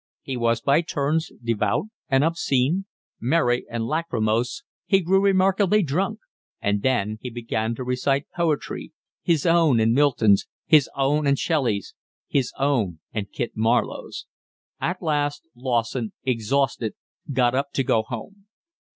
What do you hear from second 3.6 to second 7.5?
and lachrymose. He grew remarkably drunk, and then he